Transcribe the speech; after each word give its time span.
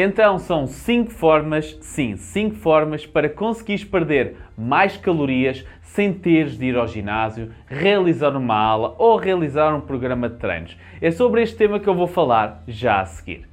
Então 0.00 0.38
são 0.38 0.64
5 0.64 1.10
formas, 1.10 1.76
sim, 1.80 2.14
5 2.14 2.54
formas 2.54 3.04
para 3.04 3.28
conseguires 3.28 3.82
perder 3.82 4.36
mais 4.56 4.96
calorias 4.96 5.66
sem 5.82 6.12
teres 6.12 6.56
de 6.56 6.66
ir 6.66 6.76
ao 6.76 6.86
ginásio, 6.86 7.50
realizar 7.66 8.36
uma 8.36 8.54
aula 8.54 8.94
ou 8.96 9.16
realizar 9.16 9.74
um 9.74 9.80
programa 9.80 10.28
de 10.28 10.36
treinos. 10.36 10.76
É 11.00 11.10
sobre 11.10 11.42
este 11.42 11.56
tema 11.56 11.80
que 11.80 11.88
eu 11.88 11.96
vou 11.96 12.06
falar 12.06 12.62
já 12.68 13.00
a 13.00 13.06
seguir. 13.06 13.47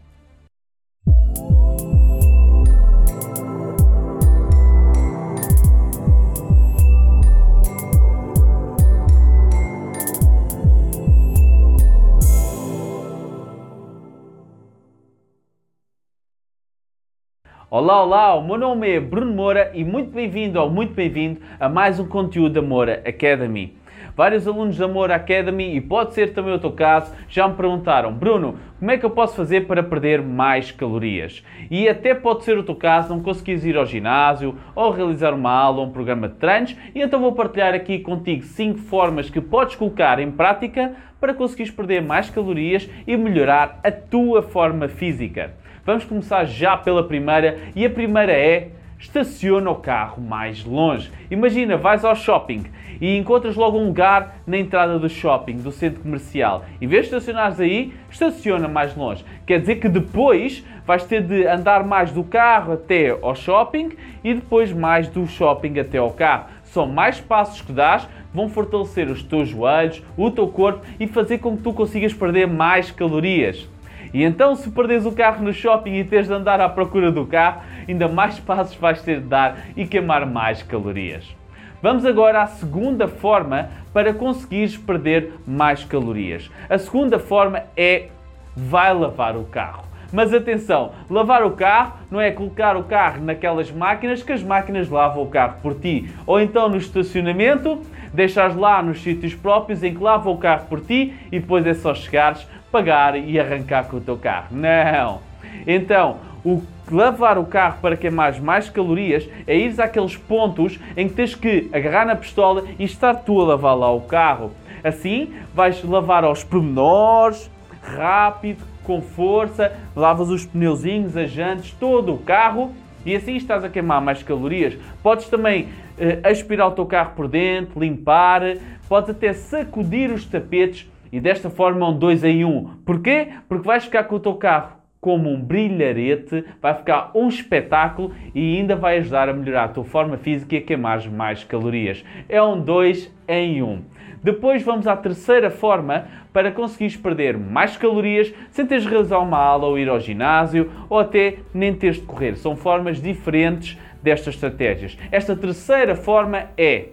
Olá, 17.68 18.04
olá, 18.04 18.36
o 18.36 18.46
meu 18.46 18.60
nome 18.60 18.88
é 18.88 19.00
Bruno 19.00 19.34
Moura 19.34 19.72
e 19.74 19.84
muito 19.84 20.12
bem-vindo 20.12 20.62
ou 20.62 20.70
muito 20.70 20.94
bem-vindo 20.94 21.42
a 21.60 21.68
mais 21.68 22.00
um 22.00 22.08
conteúdo 22.08 22.54
da 22.54 22.62
Moura 22.62 23.02
Academy. 23.04 23.76
Vários 24.16 24.48
alunos 24.48 24.78
da 24.78 24.88
Moura 24.88 25.16
Academy, 25.16 25.76
e 25.76 25.82
pode 25.82 26.14
ser 26.14 26.32
também 26.32 26.54
o 26.54 26.60
teu 26.60 26.72
caso, 26.72 27.12
já 27.28 27.48
me 27.48 27.56
perguntaram, 27.56 28.14
Bruno, 28.14 28.60
como 28.78 28.92
é 28.92 28.98
que 28.98 29.06
eu 29.06 29.10
posso 29.10 29.36
fazer 29.36 29.66
para 29.66 29.82
perder 29.82 30.22
mais 30.22 30.72
calorias? 30.72 31.44
E 31.72 31.90
até 31.90 32.14
pode 32.14 32.44
ser 32.44 32.56
o 32.56 32.64
teu 32.64 32.76
caso, 32.76 33.10
não 33.10 33.24
conseguires 33.24 33.66
ir 33.66 33.76
ao 33.76 33.86
ginásio 33.86 34.56
ou 34.76 34.92
realizar 34.92 35.34
uma 35.34 35.52
aula 35.52 35.80
ou 35.80 35.88
um 35.88 35.92
programa 35.92 36.30
de 36.30 36.36
treinos, 36.36 36.78
e 36.94 37.02
então 37.02 37.20
vou 37.20 37.34
partilhar 37.34 37.74
aqui 37.74 37.98
contigo 37.98 38.44
5 38.44 38.78
formas 38.78 39.28
que 39.28 39.42
podes 39.42 39.76
colocar 39.76 40.20
em 40.20 40.30
prática 40.30 40.94
para 41.20 41.34
conseguires 41.34 41.74
perder 41.74 42.04
mais 42.04 42.30
calorias 42.30 42.88
e 43.08 43.18
melhorar 43.18 43.80
a 43.84 43.92
tua 43.92 44.44
forma 44.44 44.88
física. 44.88 45.65
Vamos 45.86 46.04
começar 46.04 46.46
já 46.46 46.76
pela 46.76 47.04
primeira 47.04 47.60
e 47.76 47.86
a 47.86 47.90
primeira 47.92 48.32
é 48.32 48.70
estaciona 48.98 49.70
o 49.70 49.76
carro 49.76 50.20
mais 50.20 50.66
longe. 50.66 51.12
Imagina, 51.30 51.78
vais 51.78 52.04
ao 52.04 52.16
shopping 52.16 52.64
e 53.00 53.16
encontras 53.16 53.56
logo 53.56 53.78
um 53.78 53.86
lugar 53.86 54.38
na 54.48 54.58
entrada 54.58 54.98
do 54.98 55.08
shopping, 55.08 55.58
do 55.58 55.72
centro 55.72 56.02
comercial. 56.02 56.66
Em 56.82 56.88
vez 56.88 57.04
de 57.04 57.16
estacionares 57.16 57.60
aí, 57.60 57.94
estaciona 58.10 58.68
mais 58.68 58.96
longe. 58.96 59.24
Quer 59.46 59.60
dizer 59.60 59.76
que 59.76 59.88
depois 59.88 60.66
vais 60.88 61.04
ter 61.04 61.22
de 61.22 61.46
andar 61.46 61.84
mais 61.84 62.12
do 62.12 62.24
carro 62.24 62.74
até 62.74 63.12
ao 63.12 63.36
shopping 63.36 63.92
e 64.24 64.34
depois 64.34 64.74
mais 64.74 65.08
do 65.08 65.28
shopping 65.28 65.78
até 65.78 66.00
ao 66.00 66.10
carro. 66.10 66.46
São 66.64 66.88
mais 66.88 67.20
passos 67.20 67.62
que 67.62 67.72
dás, 67.72 68.10
vão 68.34 68.50
fortalecer 68.50 69.08
os 69.08 69.22
teus 69.22 69.50
joelhos, 69.50 70.02
o 70.18 70.32
teu 70.32 70.48
corpo 70.48 70.84
e 71.00 71.06
fazer 71.06 71.38
com 71.38 71.56
que 71.56 71.62
tu 71.62 71.72
consigas 71.74 72.12
perder 72.12 72.48
mais 72.48 72.90
calorias. 72.90 73.70
E 74.16 74.24
então, 74.24 74.56
se 74.56 74.72
perdes 74.72 75.06
o 75.06 75.12
carro 75.12 75.44
no 75.44 75.52
shopping 75.52 75.96
e 75.96 76.06
tens 76.06 76.28
de 76.28 76.34
andar 76.34 76.62
à 76.62 76.70
procura 76.70 77.12
do 77.12 77.26
carro, 77.26 77.64
ainda 77.86 78.08
mais 78.08 78.40
passos 78.40 78.74
vais 78.78 79.02
ter 79.02 79.20
de 79.20 79.28
dar 79.28 79.58
e 79.76 79.86
queimar 79.86 80.26
mais 80.26 80.64
calorias. 80.64 81.36
Vamos 81.82 82.06
agora 82.06 82.42
à 82.42 82.48
segunda 82.48 83.10
forma 83.10 83.70
para 83.92 84.14
conseguires 84.14 84.78
perder 84.78 85.34
mais 85.46 85.84
calorias. 85.84 86.50
A 86.70 86.78
segunda 86.78 87.20
forma 87.20 87.64
é 87.76 88.08
vai 88.56 88.94
lavar 88.94 89.36
o 89.36 89.44
carro. 89.44 89.84
Mas 90.16 90.34
atenção, 90.34 90.94
lavar 91.10 91.44
o 91.44 91.52
carro 91.52 91.96
não 92.10 92.22
é 92.22 92.32
colocar 92.32 92.78
o 92.78 92.86
carro 92.86 93.22
naquelas 93.22 93.70
máquinas 93.70 94.24
que 94.24 94.32
as 94.32 94.42
máquinas 94.42 94.90
lavam 94.90 95.22
o 95.22 95.28
carro 95.28 95.58
por 95.62 95.76
ti. 95.76 96.10
Ou 96.26 96.40
então 96.40 96.70
no 96.70 96.78
estacionamento, 96.78 97.82
deixas 98.14 98.56
lá 98.56 98.82
nos 98.82 99.04
sítios 99.04 99.36
próprios 99.36 99.84
em 99.84 99.94
que 99.94 100.02
lavam 100.02 100.32
o 100.32 100.38
carro 100.38 100.68
por 100.70 100.80
ti 100.80 101.14
e 101.30 101.38
depois 101.38 101.68
é 101.68 101.74
só 101.74 101.94
chegares, 101.94 102.48
pagar 102.72 103.18
e 103.18 103.38
arrancar 103.38 103.90
com 103.90 103.98
o 103.98 104.00
teu 104.00 104.16
carro. 104.16 104.48
Não! 104.52 105.20
Então, 105.68 106.16
o 106.46 106.64
lavar 106.90 107.38
o 107.38 107.46
carro 107.46 107.80
para 107.82 107.98
queimar 107.98 108.40
mais 108.40 108.70
calorias 108.70 109.28
é 109.46 109.58
ir 109.58 109.82
àqueles 109.82 110.16
pontos 110.16 110.80
em 110.96 111.10
que 111.10 111.14
tens 111.14 111.36
que 111.36 111.70
agarrar 111.74 112.06
na 112.06 112.16
pistola 112.16 112.64
e 112.80 112.86
estar 112.86 113.16
tu 113.16 113.42
a 113.42 113.48
lavar 113.48 113.78
lá 113.78 113.92
o 113.92 114.00
carro. 114.00 114.54
Assim, 114.82 115.34
vais 115.54 115.84
lavar 115.84 116.24
aos 116.24 116.42
pormenores, 116.42 117.52
rápido, 117.82 118.64
com 118.86 119.02
força, 119.02 119.74
lavas 119.96 120.30
os 120.30 120.46
pneuzinhos, 120.46 121.18
as 121.18 121.32
jantes, 121.32 121.72
todo 121.80 122.14
o 122.14 122.18
carro 122.18 122.72
e 123.06 123.16
assim 123.16 123.36
estás 123.36 123.64
a 123.64 123.70
queimar 123.70 124.02
mais 124.02 124.24
calorias. 124.24 124.78
Podes 125.04 125.28
também 125.28 125.70
eh, 125.98 126.20
aspirar 126.24 126.68
o 126.68 126.72
teu 126.72 126.86
carro 126.86 127.14
por 127.16 127.28
dentro, 127.28 127.80
limpar, 127.80 128.42
podes 128.88 129.10
até 129.10 129.34
sacudir 129.34 130.12
os 130.12 130.26
tapetes 130.26 130.90
e 131.12 131.20
desta 131.20 131.50
forma 131.50 131.88
um 131.88 131.98
dois 131.98 132.24
em 132.24 132.44
um. 132.44 132.72
Porquê? 132.86 133.30
Porque 133.48 133.66
vais 133.66 133.86
ficar 133.86 134.06
com 134.06 134.16
o 134.16 134.20
teu 134.20 134.34
carro 134.36 134.76
como 135.00 135.30
um 135.30 135.40
brilharete, 135.40 136.44
vai 136.60 136.74
ficar 136.74 137.12
um 137.14 137.28
espetáculo 137.28 138.12
e 138.34 138.58
ainda 138.58 138.76
vai 138.76 138.98
ajudar 138.98 139.30
a 139.30 139.34
melhorar 139.34 139.66
a 139.66 139.68
tua 139.68 139.84
forma 139.84 140.18
física 140.18 140.56
e 140.56 140.58
a 140.58 140.62
queimar 140.62 141.08
mais 141.12 141.44
calorias. 141.44 142.04
É 142.28 142.42
um 142.42 142.60
dois 142.60 143.14
em 143.28 143.62
um. 143.62 143.84
Depois 144.26 144.64
vamos 144.64 144.88
à 144.88 144.98
terceira 144.98 145.52
forma 145.52 146.08
para 146.34 146.52
conseguires 146.52 146.98
perder 146.98 147.38
mais 147.38 147.78
calorias 147.78 148.34
sem 148.50 148.66
teres 148.66 148.84
realizar 148.84 149.20
uma 149.20 149.38
aula 149.38 149.68
ou 149.68 149.78
ir 149.78 149.88
ao 149.88 150.00
ginásio 150.00 150.72
ou 150.90 150.98
até 150.98 151.36
nem 151.54 151.76
teres 151.76 151.98
de 151.98 152.02
correr. 152.08 152.36
São 152.36 152.56
formas 152.56 153.00
diferentes 153.00 153.78
destas 154.02 154.34
estratégias. 154.34 154.98
Esta 155.12 155.36
terceira 155.36 155.96
forma 155.96 156.46
é 156.58 156.86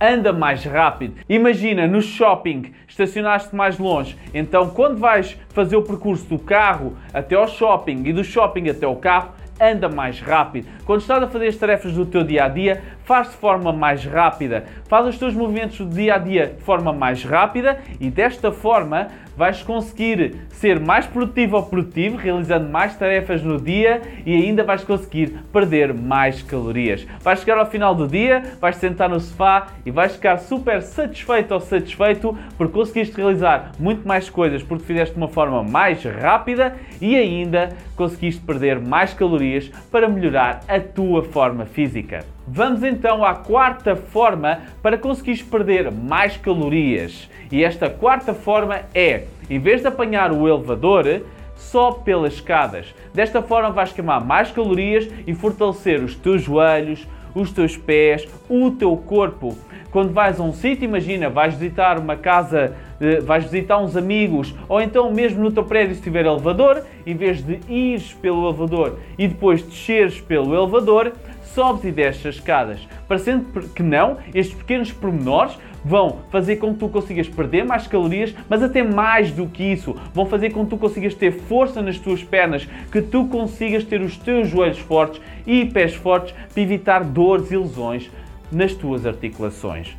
anda 0.00 0.32
mais 0.32 0.64
rápido. 0.64 1.14
Imagina 1.28 1.86
no 1.86 2.02
shopping, 2.02 2.72
estacionaste 2.88 3.54
mais 3.54 3.78
longe, 3.78 4.18
então 4.34 4.70
quando 4.70 4.98
vais 4.98 5.38
fazer 5.50 5.76
o 5.76 5.82
percurso 5.82 6.26
do 6.26 6.38
carro 6.38 6.96
até 7.14 7.36
ao 7.36 7.46
shopping 7.46 8.02
e 8.06 8.12
do 8.12 8.24
shopping 8.24 8.70
até 8.70 8.84
ao 8.84 8.96
carro, 8.96 9.30
anda 9.60 9.88
mais 9.88 10.20
rápido. 10.20 10.68
Quando 10.84 11.00
estás 11.00 11.22
a 11.22 11.28
fazer 11.28 11.48
as 11.48 11.56
tarefas 11.56 11.92
do 11.92 12.06
teu 12.06 12.22
dia 12.22 12.44
a 12.44 12.48
dia, 12.48 12.82
faz 13.04 13.30
de 13.30 13.36
forma 13.36 13.72
mais 13.72 14.04
rápida. 14.04 14.64
Faz 14.88 15.06
os 15.06 15.18
teus 15.18 15.34
movimentos 15.34 15.78
do 15.78 15.86
dia 15.86 16.14
a 16.14 16.18
dia 16.18 16.54
de 16.56 16.62
forma 16.62 16.92
mais 16.92 17.24
rápida 17.24 17.78
e 18.00 18.10
desta 18.10 18.52
forma 18.52 19.08
vais 19.36 19.62
conseguir 19.62 20.36
ser 20.50 20.80
mais 20.80 21.06
produtivo 21.06 21.56
ou 21.56 21.62
produtivo, 21.62 22.16
realizando 22.16 22.68
mais 22.70 22.96
tarefas 22.96 23.42
no 23.42 23.60
dia 23.60 24.02
e 24.24 24.34
ainda 24.34 24.64
vais 24.64 24.82
conseguir 24.82 25.38
perder 25.52 25.92
mais 25.92 26.42
calorias. 26.42 27.06
Vais 27.20 27.40
chegar 27.40 27.58
ao 27.58 27.66
final 27.66 27.94
do 27.94 28.08
dia, 28.08 28.42
vais 28.60 28.76
sentar 28.76 29.08
no 29.08 29.20
sofá 29.20 29.68
e 29.84 29.90
vais 29.90 30.14
ficar 30.14 30.38
super 30.38 30.82
satisfeito 30.82 31.52
ou 31.52 31.60
satisfeito 31.60 32.36
porque 32.56 32.72
conseguiste 32.72 33.16
realizar 33.16 33.72
muito 33.78 34.06
mais 34.06 34.30
coisas 34.30 34.62
porque 34.62 34.84
fizeste 34.84 35.14
de 35.14 35.20
uma 35.20 35.28
forma 35.28 35.62
mais 35.62 36.02
rápida 36.04 36.76
e 37.00 37.16
ainda 37.16 37.70
conseguiste 37.94 38.40
perder 38.40 38.80
mais 38.80 39.12
calorias 39.12 39.70
para 39.90 40.08
melhorar 40.08 40.60
a 40.68 40.80
tua 40.80 41.22
forma 41.22 41.66
física. 41.66 42.35
Vamos 42.48 42.84
então 42.84 43.24
à 43.24 43.34
quarta 43.34 43.96
forma 43.96 44.60
para 44.80 44.96
conseguires 44.96 45.42
perder 45.42 45.90
mais 45.90 46.36
calorias. 46.36 47.28
E 47.50 47.64
esta 47.64 47.90
quarta 47.90 48.32
forma 48.32 48.82
é, 48.94 49.24
em 49.50 49.58
vez 49.58 49.80
de 49.80 49.88
apanhar 49.88 50.30
o 50.30 50.46
elevador, 50.46 51.22
só 51.56 51.90
pelas 51.90 52.34
escadas. 52.34 52.94
Desta 53.12 53.42
forma 53.42 53.70
vais 53.70 53.92
queimar 53.92 54.24
mais 54.24 54.52
calorias 54.52 55.08
e 55.26 55.34
fortalecer 55.34 56.00
os 56.00 56.14
teus 56.14 56.40
joelhos, 56.42 57.04
os 57.34 57.50
teus 57.50 57.76
pés, 57.76 58.28
o 58.48 58.70
teu 58.70 58.96
corpo. 58.96 59.58
Quando 59.90 60.12
vais 60.12 60.38
a 60.38 60.42
um 60.42 60.52
sítio, 60.52 60.84
imagina, 60.84 61.28
vais 61.28 61.54
visitar 61.54 61.98
uma 61.98 62.16
casa, 62.16 62.76
eh, 63.00 63.20
vais 63.20 63.44
visitar 63.44 63.78
uns 63.78 63.96
amigos, 63.96 64.54
ou 64.68 64.80
então 64.80 65.12
mesmo 65.12 65.42
no 65.42 65.50
teu 65.50 65.64
prédio 65.64 65.94
se 65.94 66.02
tiver 66.02 66.26
elevador, 66.26 66.82
em 67.06 67.14
vez 67.14 67.42
de 67.42 67.58
ires 67.68 68.12
pelo 68.12 68.48
elevador 68.48 68.98
e 69.18 69.26
depois 69.26 69.62
desceres 69.62 70.20
pelo 70.20 70.54
elevador, 70.54 71.12
sobes 71.54 71.84
e 71.84 71.92
desces 71.92 72.26
as 72.26 72.34
escadas. 72.36 72.80
Parecendo 73.08 73.44
que 73.70 73.82
não, 73.82 74.18
estes 74.34 74.56
pequenos 74.56 74.92
pormenores 74.92 75.58
vão 75.84 76.18
fazer 76.30 76.56
com 76.56 76.72
que 76.72 76.80
tu 76.80 76.88
consigas 76.88 77.28
perder 77.28 77.64
mais 77.64 77.86
calorias, 77.86 78.34
mas 78.48 78.62
até 78.62 78.82
mais 78.82 79.30
do 79.30 79.46
que 79.46 79.62
isso, 79.62 79.94
vão 80.12 80.26
fazer 80.26 80.50
com 80.50 80.64
que 80.64 80.70
tu 80.70 80.76
consigas 80.76 81.14
ter 81.14 81.30
força 81.30 81.80
nas 81.80 81.98
tuas 81.98 82.24
pernas, 82.24 82.66
que 82.90 83.00
tu 83.00 83.26
consigas 83.28 83.84
ter 83.84 84.00
os 84.00 84.16
teus 84.16 84.48
joelhos 84.48 84.78
fortes 84.78 85.20
e 85.46 85.64
pés 85.64 85.94
fortes 85.94 86.34
para 86.52 86.62
evitar 86.62 87.04
dores 87.04 87.52
e 87.52 87.56
lesões 87.56 88.10
nas 88.50 88.74
tuas 88.74 89.06
articulações. 89.06 89.96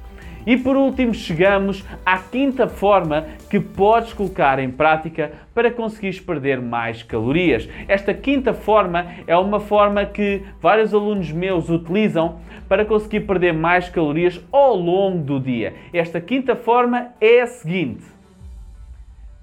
E 0.47 0.55
por 0.55 0.77
último, 0.77 1.13
chegamos 1.13 1.85
à 2.05 2.17
quinta 2.19 2.69
forma 2.69 3.25
que 3.49 3.59
podes 3.59 4.13
colocar 4.13 4.59
em 4.59 4.71
prática 4.71 5.33
para 5.53 5.69
conseguires 5.69 6.21
perder 6.21 6.61
mais 6.61 7.03
calorias. 7.03 7.67
Esta 7.85 8.13
quinta 8.13 8.53
forma 8.53 9.07
é 9.27 9.35
uma 9.35 9.59
forma 9.59 10.05
que 10.05 10.41
vários 10.61 10.93
alunos 10.93 11.33
meus 11.33 11.69
utilizam 11.69 12.39
para 12.69 12.85
conseguir 12.85 13.27
perder 13.27 13.53
mais 13.53 13.89
calorias 13.89 14.41
ao 14.49 14.73
longo 14.73 15.21
do 15.21 15.37
dia. 15.37 15.73
Esta 15.91 16.21
quinta 16.21 16.55
forma 16.55 17.09
é 17.19 17.41
a 17.41 17.47
seguinte: 17.47 18.05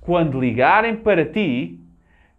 quando 0.01 0.41
ligarem 0.41 0.97
para 0.97 1.27
ti, 1.27 1.79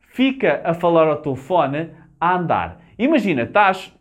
fica 0.09 0.61
a 0.63 0.73
falar 0.73 1.07
ao 1.07 1.17
telefone 1.17 1.91
a 2.19 2.35
andar. 2.35 2.81
Imagina, 2.97 3.43
estás 3.43 3.95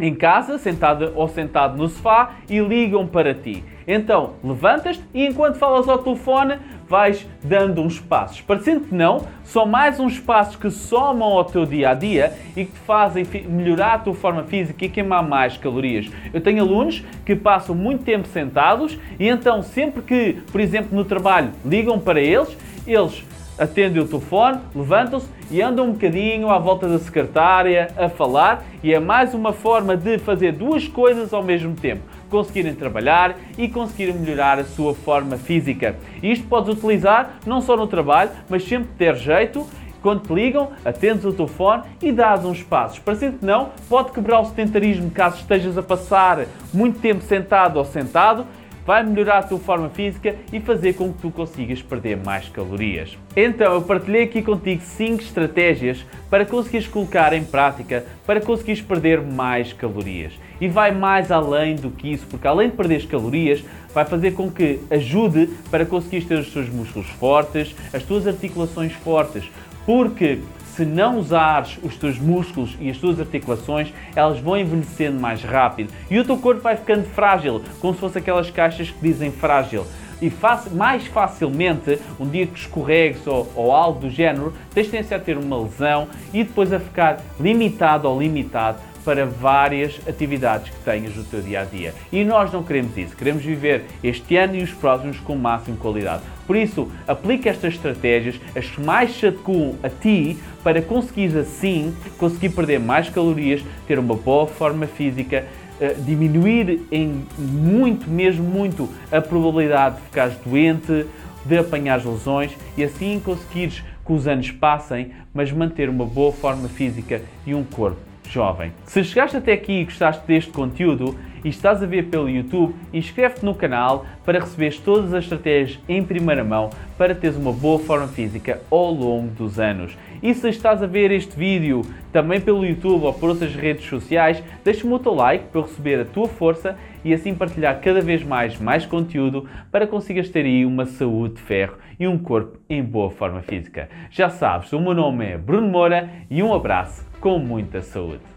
em 0.00 0.14
casa, 0.14 0.58
sentado 0.58 1.12
ou 1.14 1.28
sentado 1.28 1.76
no 1.76 1.88
sofá, 1.88 2.36
e 2.48 2.58
ligam 2.58 3.06
para 3.06 3.34
ti. 3.34 3.62
Então, 3.86 4.34
levantas 4.42 5.00
e 5.12 5.26
enquanto 5.26 5.56
falas 5.56 5.88
ao 5.88 5.98
telefone, 5.98 6.58
vais 6.88 7.26
dando 7.42 7.80
uns 7.80 7.98
passos. 7.98 8.40
Parecendo 8.40 8.80
que 8.80 8.94
não, 8.94 9.26
são 9.44 9.66
mais 9.66 9.98
uns 9.98 10.18
passos 10.18 10.56
que 10.56 10.70
somam 10.70 11.28
ao 11.28 11.44
teu 11.44 11.66
dia 11.66 11.90
a 11.90 11.94
dia 11.94 12.32
e 12.56 12.64
que 12.64 12.72
te 12.72 12.78
fazem 12.80 13.24
melhorar 13.48 13.94
a 13.94 13.98
tua 13.98 14.14
forma 14.14 14.44
física 14.44 14.84
e 14.84 14.88
queimar 14.88 15.26
mais 15.26 15.56
calorias. 15.56 16.10
Eu 16.32 16.40
tenho 16.40 16.62
alunos 16.62 17.04
que 17.24 17.34
passam 17.34 17.74
muito 17.74 18.04
tempo 18.04 18.26
sentados 18.28 18.98
e 19.18 19.28
então, 19.28 19.62
sempre 19.62 20.02
que, 20.02 20.42
por 20.50 20.60
exemplo, 20.60 20.96
no 20.96 21.04
trabalho 21.04 21.50
ligam 21.64 21.98
para 21.98 22.20
eles, 22.20 22.56
eles 22.86 23.24
atendem 23.60 24.02
o 24.02 24.08
telefone, 24.08 24.58
levantam-se 24.74 25.28
e 25.50 25.60
andam 25.60 25.88
um 25.88 25.92
bocadinho 25.92 26.48
à 26.48 26.58
volta 26.58 26.88
da 26.88 26.98
secretária 26.98 27.88
a 27.96 28.08
falar 28.08 28.64
e 28.82 28.94
é 28.94 28.98
mais 28.98 29.34
uma 29.34 29.52
forma 29.52 29.96
de 29.96 30.18
fazer 30.18 30.52
duas 30.52 30.88
coisas 30.88 31.34
ao 31.34 31.42
mesmo 31.42 31.74
tempo. 31.74 32.02
Conseguirem 32.30 32.74
trabalhar 32.74 33.36
e 33.58 33.68
conseguirem 33.68 34.14
melhorar 34.14 34.58
a 34.58 34.64
sua 34.64 34.94
forma 34.94 35.36
física. 35.36 35.96
Isto 36.22 36.46
podes 36.46 36.72
utilizar 36.74 37.38
não 37.44 37.60
só 37.60 37.76
no 37.76 37.86
trabalho, 37.86 38.30
mas 38.48 38.64
sempre 38.64 38.88
ter 38.96 39.14
jeito 39.16 39.66
quando 40.02 40.26
te 40.26 40.32
ligam, 40.32 40.70
atendes 40.82 41.26
o 41.26 41.32
telefone 41.32 41.82
e 42.00 42.10
dás 42.10 42.44
uns 42.44 42.62
passos. 42.62 42.98
Parecendo 42.98 43.38
que 43.38 43.44
não, 43.44 43.70
pode 43.88 44.12
quebrar 44.12 44.40
o 44.40 44.46
sedentarismo 44.46 45.10
caso 45.10 45.36
estejas 45.36 45.76
a 45.76 45.82
passar 45.82 46.46
muito 46.72 46.98
tempo 47.00 47.22
sentado 47.22 47.76
ou 47.76 47.84
sentado 47.84 48.46
vai 48.90 49.04
melhorar 49.04 49.38
a 49.38 49.42
tua 49.44 49.60
forma 49.60 49.88
física 49.88 50.34
e 50.52 50.58
fazer 50.58 50.94
com 50.94 51.12
que 51.12 51.20
tu 51.20 51.30
consigas 51.30 51.80
perder 51.80 52.16
mais 52.16 52.48
calorias. 52.48 53.16
Então, 53.36 53.74
eu 53.74 53.82
partilhei 53.82 54.24
aqui 54.24 54.42
contigo 54.42 54.82
5 54.82 55.22
estratégias 55.22 56.04
para 56.28 56.44
conseguires 56.44 56.88
colocar 56.88 57.32
em 57.32 57.44
prática 57.44 58.04
para 58.26 58.40
conseguires 58.40 58.80
perder 58.82 59.22
mais 59.22 59.72
calorias. 59.72 60.32
E 60.60 60.66
vai 60.66 60.90
mais 60.90 61.30
além 61.30 61.76
do 61.76 61.92
que 61.92 62.10
isso, 62.10 62.26
porque 62.26 62.48
além 62.48 62.68
de 62.68 62.76
perder 62.76 63.06
calorias, 63.06 63.62
vai 63.94 64.04
fazer 64.04 64.32
com 64.32 64.50
que 64.50 64.80
ajude 64.90 65.46
para 65.70 65.86
conseguires 65.86 66.26
ter 66.26 66.40
os 66.40 66.52
teus 66.52 66.68
músculos 66.68 67.08
fortes, 67.10 67.72
as 67.94 68.02
tuas 68.02 68.26
articulações 68.26 68.92
fortes, 68.94 69.48
porque 69.86 70.40
se 70.80 70.86
não 70.86 71.18
usares 71.18 71.78
os 71.82 71.94
teus 71.98 72.18
músculos 72.18 72.74
e 72.80 72.88
as 72.88 72.96
tuas 72.96 73.20
articulações, 73.20 73.92
elas 74.16 74.40
vão 74.40 74.56
envelhecendo 74.56 75.20
mais 75.20 75.42
rápido 75.42 75.92
e 76.10 76.18
o 76.18 76.24
teu 76.24 76.38
corpo 76.38 76.62
vai 76.62 76.74
ficando 76.74 77.04
frágil, 77.04 77.60
como 77.80 77.92
se 77.92 78.00
fosse 78.00 78.16
aquelas 78.16 78.50
caixas 78.50 78.88
que 78.88 78.98
dizem 79.02 79.30
frágil. 79.30 79.84
E 80.22 80.32
mais 80.72 81.06
facilmente, 81.06 81.98
um 82.18 82.26
dia 82.26 82.46
que 82.46 82.58
escorregues 82.58 83.26
ou, 83.26 83.50
ou 83.54 83.72
algo 83.72 84.00
do 84.00 84.10
género, 84.10 84.54
tens 84.72 84.88
tendência 84.88 85.18
a 85.18 85.20
ter 85.20 85.36
uma 85.36 85.58
lesão 85.58 86.08
e 86.32 86.44
depois 86.44 86.72
a 86.72 86.80
ficar 86.80 87.20
limitado 87.38 88.08
ou 88.08 88.18
limitado 88.18 88.78
para 89.04 89.26
várias 89.26 90.00
atividades 90.08 90.70
que 90.70 90.78
tenhas 90.84 91.14
no 91.16 91.24
teu 91.24 91.40
dia 91.40 91.62
a 91.62 91.64
dia. 91.64 91.94
E 92.12 92.24
nós 92.24 92.52
não 92.52 92.62
queremos 92.62 92.96
isso, 92.96 93.16
queremos 93.16 93.42
viver 93.42 93.84
este 94.02 94.36
ano 94.36 94.56
e 94.56 94.62
os 94.62 94.72
próximos 94.72 95.18
com 95.18 95.34
o 95.34 95.38
máximo 95.38 95.76
de 95.76 95.82
qualidade. 95.82 96.22
Por 96.46 96.56
isso, 96.56 96.90
aplique 97.06 97.48
estas 97.48 97.74
estratégias, 97.74 98.40
as 98.56 98.66
que 98.66 98.80
mais 98.80 99.14
se 99.16 99.26
adequam 99.26 99.74
a 99.82 99.88
ti, 99.88 100.36
para 100.62 100.82
conseguires 100.82 101.36
assim 101.36 101.94
conseguir 102.18 102.50
perder 102.50 102.80
mais 102.80 103.08
calorias, 103.08 103.62
ter 103.86 103.98
uma 103.98 104.14
boa 104.14 104.46
forma 104.46 104.86
física, 104.86 105.44
eh, 105.80 105.94
diminuir 105.98 106.82
em 106.90 107.24
muito, 107.38 108.10
mesmo 108.10 108.44
muito, 108.44 108.88
a 109.10 109.20
probabilidade 109.20 109.96
de 109.96 110.02
ficares 110.02 110.36
doente, 110.44 111.06
de 111.44 111.56
apanhar 111.56 112.04
lesões 112.04 112.52
e 112.76 112.84
assim 112.84 113.18
conseguires 113.24 113.82
que 114.04 114.12
os 114.12 114.26
anos 114.26 114.50
passem, 114.50 115.12
mas 115.32 115.50
manter 115.52 115.88
uma 115.88 116.04
boa 116.04 116.32
forma 116.32 116.68
física 116.68 117.22
e 117.46 117.54
um 117.54 117.64
corpo 117.64 118.09
jovem. 118.30 118.72
Se 118.84 119.02
chegaste 119.04 119.36
até 119.36 119.52
aqui 119.52 119.80
e 119.80 119.84
gostaste 119.84 120.26
deste 120.26 120.50
conteúdo 120.50 121.16
e 121.44 121.48
estás 121.48 121.82
a 121.82 121.86
ver 121.86 122.04
pelo 122.04 122.28
YouTube, 122.28 122.74
inscreve-te 122.92 123.44
no 123.44 123.54
canal 123.54 124.04
para 124.24 124.40
receberes 124.40 124.78
todas 124.78 125.12
as 125.14 125.24
estratégias 125.24 125.78
em 125.88 126.02
primeira 126.02 126.44
mão 126.44 126.70
para 126.98 127.14
teres 127.14 127.36
uma 127.36 127.52
boa 127.52 127.78
forma 127.78 128.06
física 128.08 128.60
ao 128.70 128.92
longo 128.92 129.28
dos 129.28 129.58
anos. 129.58 129.96
E 130.22 130.34
se 130.34 130.48
estás 130.48 130.82
a 130.82 130.86
ver 130.86 131.10
este 131.10 131.36
vídeo 131.36 131.82
também 132.12 132.40
pelo 132.40 132.64
YouTube 132.64 133.04
ou 133.04 133.12
por 133.12 133.30
outras 133.30 133.54
redes 133.54 133.86
sociais, 133.86 134.42
deixa-me 134.62 134.92
o 134.92 134.98
teu 134.98 135.14
like 135.14 135.46
para 135.46 135.60
eu 135.60 135.64
receber 135.64 136.00
a 136.00 136.04
tua 136.04 136.28
força 136.28 136.76
e 137.02 137.14
assim 137.14 137.34
partilhar 137.34 137.80
cada 137.80 138.02
vez 138.02 138.22
mais 138.22 138.58
mais 138.60 138.84
conteúdo 138.84 139.48
para 139.72 139.86
consigas 139.86 140.28
ter 140.28 140.44
aí 140.44 140.66
uma 140.66 140.84
saúde 140.84 141.36
de 141.36 141.40
ferro 141.40 141.78
e 141.98 142.06
um 142.06 142.18
corpo 142.18 142.58
em 142.68 142.82
boa 142.82 143.10
forma 143.10 143.40
física. 143.40 143.88
Já 144.10 144.28
sabes, 144.28 144.72
o 144.72 144.80
meu 144.80 144.92
nome 144.92 145.24
é 145.24 145.38
Bruno 145.38 145.68
Moura 145.68 146.10
e 146.28 146.42
um 146.42 146.52
abraço 146.52 147.09
com 147.20 147.38
muita 147.38 147.82
saúde. 147.82 148.29